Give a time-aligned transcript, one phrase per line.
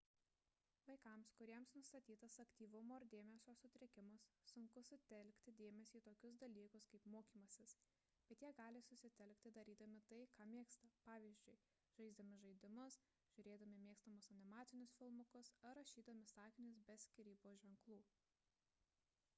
[0.85, 7.75] vaikams kuriems nustatytas aktyvumo ir dėmesio sutrikimas sunku sutelkti dėmesį į tokius dalykus kaip mokymasis
[8.31, 11.57] bet jie gali susitelkti darydami tai ką mėgsta pvz.
[12.01, 12.99] žaisdami žaidimus
[13.37, 18.01] žiūrėdami mėgstamus animacinius filmukus ar rašydami sakinius be skyrybos ženklų